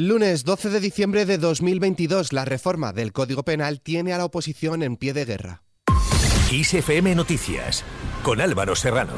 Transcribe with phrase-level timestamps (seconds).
[0.00, 4.82] Lunes 12 de diciembre de 2022, la reforma del Código Penal tiene a la oposición
[4.82, 5.62] en pie de guerra.
[6.50, 7.84] ISFM Noticias,
[8.22, 9.12] con Álvaro Serrano.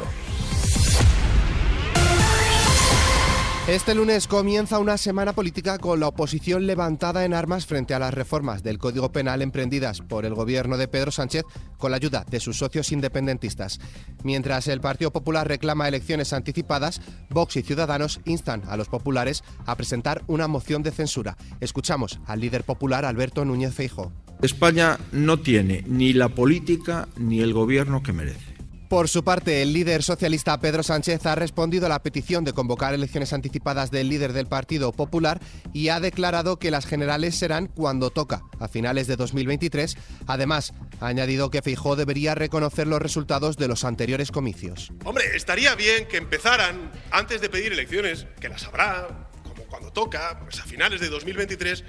[3.73, 8.13] Este lunes comienza una semana política con la oposición levantada en armas frente a las
[8.13, 11.45] reformas del Código Penal emprendidas por el gobierno de Pedro Sánchez
[11.79, 13.81] con la ayuda de sus socios independentistas.
[14.25, 19.75] Mientras el Partido Popular reclama elecciones anticipadas, Vox y Ciudadanos instan a los populares a
[19.75, 21.39] presentar una moción de censura.
[21.61, 24.13] Escuchamos al líder popular Alberto Núñez Feijóo.
[24.43, 28.52] España no tiene ni la política ni el gobierno que merece.
[28.93, 32.93] Por su parte, el líder socialista Pedro Sánchez ha respondido a la petición de convocar
[32.93, 35.41] elecciones anticipadas del líder del Partido Popular
[35.73, 39.97] y ha declarado que las generales serán cuando toca, a finales de 2023.
[40.27, 44.93] Además, ha añadido que Feijó debería reconocer los resultados de los anteriores comicios.
[45.07, 50.39] Hombre, estaría bien que empezaran antes de pedir elecciones, que las habrá, como cuando toca,
[50.41, 51.83] pues a finales de 2023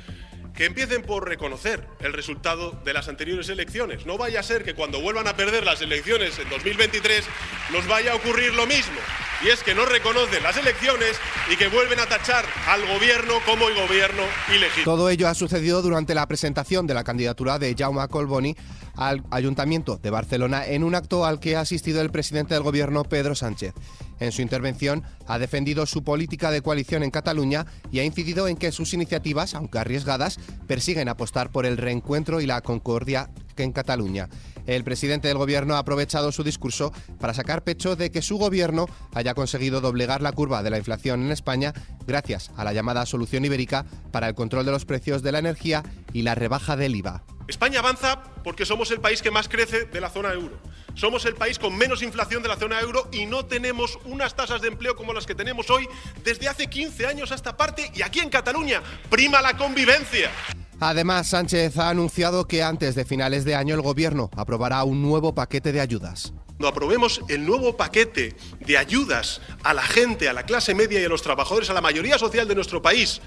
[0.55, 4.05] que empiecen por reconocer el resultado de las anteriores elecciones.
[4.05, 7.25] No vaya a ser que cuando vuelvan a perder las elecciones en 2023
[7.71, 8.99] nos vaya a ocurrir lo mismo.
[9.43, 11.19] Y es que no reconocen las elecciones
[11.51, 14.23] y que vuelven a tachar al gobierno como el gobierno
[14.55, 14.85] ilegítimo.
[14.85, 18.55] Todo ello ha sucedido durante la presentación de la candidatura de Jaume Colboni
[18.95, 23.03] al Ayuntamiento de Barcelona en un acto al que ha asistido el presidente del gobierno
[23.03, 23.73] Pedro Sánchez.
[24.21, 28.55] En su intervención ha defendido su política de coalición en Cataluña y ha incidido en
[28.55, 34.29] que sus iniciativas, aunque arriesgadas, persiguen apostar por el reencuentro y la concordia en Cataluña.
[34.65, 38.87] El presidente del gobierno ha aprovechado su discurso para sacar pecho de que su gobierno
[39.13, 41.73] haya conseguido doblegar la curva de la inflación en España
[42.07, 45.83] gracias a la llamada solución ibérica para el control de los precios de la energía
[46.13, 47.23] y la rebaja del IVA.
[47.47, 50.57] España avanza porque somos el país que más crece de la zona euro.
[50.95, 54.61] Somos el país con menos inflación de la zona euro y no tenemos unas tasas
[54.61, 55.87] de empleo como las que tenemos hoy
[56.23, 60.31] desde hace 15 años a esta parte y aquí en Cataluña prima la convivencia.
[60.79, 65.33] Además, Sánchez ha anunciado que antes de finales de año el Gobierno aprobará un nuevo
[65.33, 66.33] paquete de ayudas.
[66.47, 71.05] Cuando aprobemos el nuevo paquete de ayudas a la gente, a la clase media y
[71.05, 73.21] a los trabajadores, a la mayoría social de nuestro país,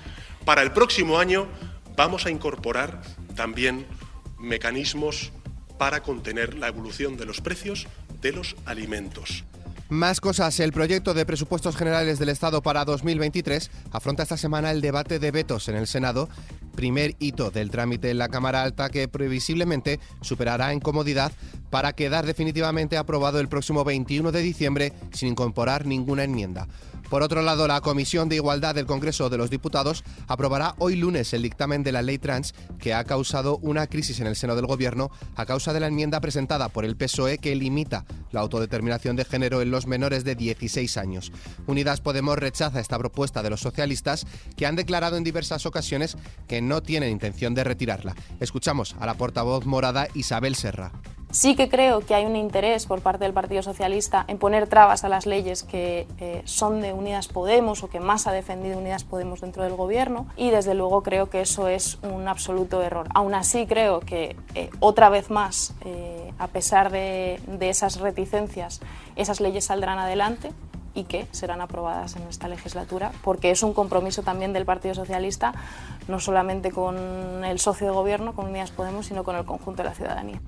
[0.45, 1.49] para el próximo año
[1.97, 3.03] vamos a incorporar
[3.35, 3.87] también
[4.39, 5.33] mecanismos
[5.79, 7.87] para contener la evolución de los precios
[8.21, 9.45] de los alimentos.
[9.89, 10.59] Más cosas.
[10.59, 15.31] El proyecto de presupuestos generales del Estado para 2023 afronta esta semana el debate de
[15.31, 16.29] vetos en el Senado,
[16.77, 21.33] primer hito del trámite en la Cámara Alta que previsiblemente superará en comodidad
[21.71, 26.69] para quedar definitivamente aprobado el próximo 21 de diciembre sin incorporar ninguna enmienda.
[27.11, 31.33] Por otro lado, la Comisión de Igualdad del Congreso de los Diputados aprobará hoy lunes
[31.33, 34.67] el dictamen de la ley trans que ha causado una crisis en el seno del
[34.67, 39.25] Gobierno a causa de la enmienda presentada por el PSOE que limita la autodeterminación de
[39.25, 41.33] género en los menores de 16 años.
[41.67, 46.17] Unidas Podemos rechaza esta propuesta de los socialistas que han declarado en diversas ocasiones
[46.49, 48.15] que no tienen intención de retirarla.
[48.41, 50.93] Escuchamos a la portavoz morada Isabel Serra.
[51.37, 55.05] Sí que creo que hay un interés por parte del Partido Socialista en poner trabas
[55.05, 59.05] a las leyes que eh, son de Unidas Podemos o que más ha defendido Unidas
[59.05, 63.09] Podemos dentro del Gobierno y desde luego creo que eso es un absoluto error.
[63.13, 68.81] Aún así creo que eh, otra vez más, eh, a pesar de, de esas reticencias,
[69.15, 70.53] esas leyes saldrán adelante
[70.95, 75.53] y que serán aprobadas en esta legislatura, porque es un compromiso también del Partido Socialista,
[76.09, 79.91] no solamente con el socio de gobierno, con Unidas Podemos, sino con el conjunto de
[79.91, 80.41] la ciudadanía.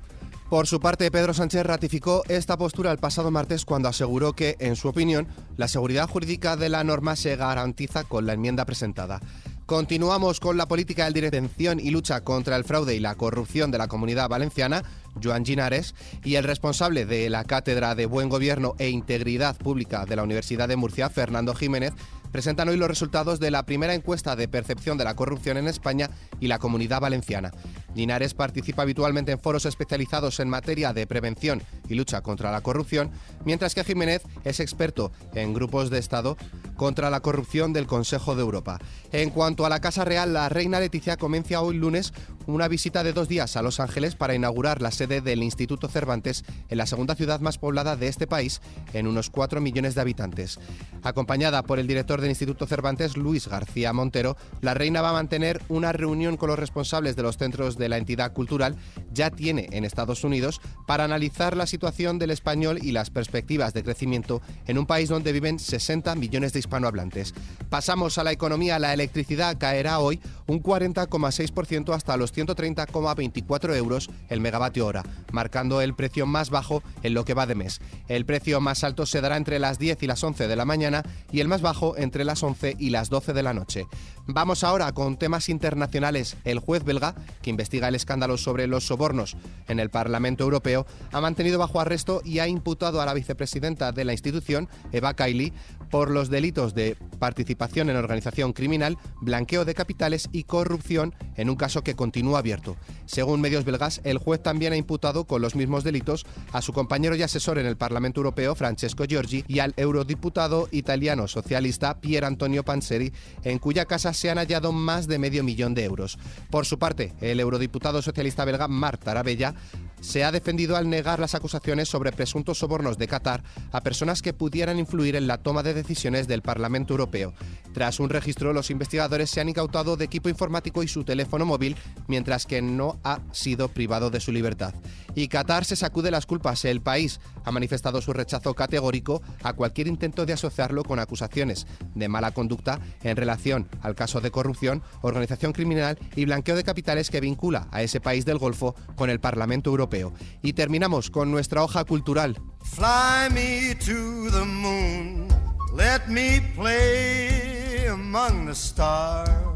[0.48, 4.76] Por su parte, Pedro Sánchez ratificó esta postura el pasado martes cuando aseguró que, en
[4.76, 5.28] su opinión,
[5.58, 9.20] la seguridad jurídica de la norma se garantiza con la enmienda presentada.
[9.66, 13.76] Continuamos con la política de detención y lucha contra el fraude y la corrupción de
[13.76, 14.82] la comunidad valenciana,
[15.22, 15.94] Joan Ginares,
[16.24, 20.68] y el responsable de la Cátedra de Buen Gobierno e Integridad Pública de la Universidad
[20.68, 21.92] de Murcia, Fernando Jiménez,
[22.30, 26.10] presentan hoy los resultados de la primera encuesta de percepción de la corrupción en España
[26.40, 27.52] y la comunidad valenciana.
[27.94, 33.10] Linares participa habitualmente en foros especializados en materia de prevención y lucha contra la corrupción,
[33.44, 36.36] mientras que Jiménez es experto en grupos de Estado
[36.76, 38.78] contra la corrupción del Consejo de Europa.
[39.12, 42.12] En cuanto a la Casa Real, la reina Leticia comienza hoy lunes
[42.54, 46.44] una visita de dos días a Los Ángeles para inaugurar la sede del Instituto Cervantes
[46.70, 48.62] en la segunda ciudad más poblada de este país,
[48.94, 50.58] en unos 4 millones de habitantes.
[51.02, 55.60] Acompañada por el director del Instituto Cervantes, Luis García Montero, la reina va a mantener
[55.68, 58.76] una reunión con los responsables de los centros de la entidad cultural,
[59.12, 63.84] ya tiene en Estados Unidos, para analizar la situación del español y las perspectivas de
[63.84, 67.34] crecimiento en un país donde viven 60 millones de hispanohablantes.
[67.68, 68.78] Pasamos a la economía.
[68.78, 75.02] La electricidad caerá hoy un 40,6% hasta los 130,24 euros el megavatio hora,
[75.32, 77.80] marcando el precio más bajo en lo que va de mes.
[78.08, 81.02] El precio más alto se dará entre las 10 y las 11 de la mañana
[81.32, 83.86] y el más bajo entre las 11 y las 12 de la noche.
[84.26, 86.36] Vamos ahora con temas internacionales.
[86.44, 89.36] El juez belga, que investiga el escándalo sobre los sobornos
[89.68, 94.04] en el Parlamento Europeo, ha mantenido bajo arresto y ha imputado a la vicepresidenta de
[94.04, 95.52] la institución, Eva Kaili,
[95.90, 101.56] por los delitos de participación en organización criminal, blanqueo de capitales y corrupción en un
[101.56, 102.76] caso que continúa abierto.
[103.06, 107.14] Según medios belgas, el juez también ha imputado con los mismos delitos a su compañero
[107.16, 112.64] y asesor en el Parlamento Europeo, Francesco Giorgi, y al eurodiputado italiano socialista Pier Antonio
[112.64, 113.12] Panseri,
[113.44, 116.18] en cuya casa se han hallado más de medio millón de euros.
[116.50, 119.54] Por su parte, el eurodiputado socialista belga Marc Tarabella
[120.00, 123.42] se ha defendido al negar las acusaciones sobre presuntos sobornos de Qatar
[123.72, 127.34] a personas que pudieran influir en la toma de decisiones del Parlamento Europeo.
[127.72, 131.76] Tras un registro, los investigadores se han incautado de equipo informático y su teléfono móvil,
[132.06, 134.74] mientras que no ha sido privado de su libertad.
[135.14, 136.64] Y Qatar se sacude las culpas.
[136.64, 142.08] El país ha manifestado su rechazo categórico a cualquier intento de asociarlo con acusaciones de
[142.08, 147.20] mala conducta en relación al caso de corrupción, organización criminal y blanqueo de capitales que
[147.20, 150.12] vincula a ese país del Golfo con el Parlamento Europeo.
[150.42, 152.36] Y terminamos con nuestra hoja cultural.
[152.62, 155.28] Fly me to the moon,
[155.74, 159.47] let me play among the stars.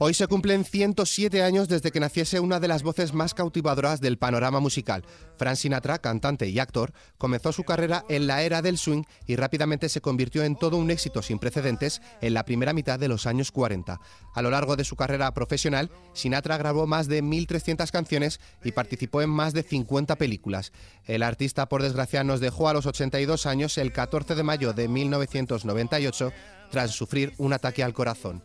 [0.00, 4.16] Hoy se cumplen 107 años desde que naciese una de las voces más cautivadoras del
[4.16, 5.04] panorama musical.
[5.36, 9.88] Frank Sinatra, cantante y actor, comenzó su carrera en la era del swing y rápidamente
[9.88, 13.50] se convirtió en todo un éxito sin precedentes en la primera mitad de los años
[13.50, 14.00] 40.
[14.34, 19.20] A lo largo de su carrera profesional, Sinatra grabó más de 1.300 canciones y participó
[19.20, 20.70] en más de 50 películas.
[21.06, 24.86] El artista, por desgracia, nos dejó a los 82 años el 14 de mayo de
[24.86, 26.32] 1998
[26.70, 28.44] tras sufrir un ataque al corazón.